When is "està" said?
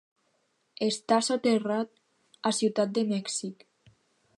0.85-1.19